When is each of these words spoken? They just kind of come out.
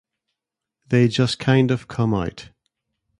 They 0.87 1.07
just 1.07 1.37
kind 1.37 1.69
of 1.69 1.87
come 1.87 2.11
out. 2.15 2.49